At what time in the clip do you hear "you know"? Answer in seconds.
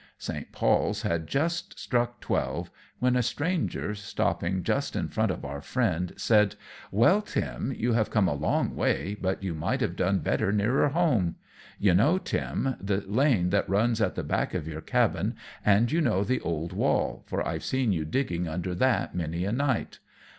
11.77-12.17, 15.91-16.23